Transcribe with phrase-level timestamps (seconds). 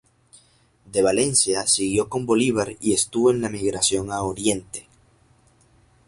[0.91, 4.87] De Valencia siguió con Bolívar y estuvo en la emigración a Oriente.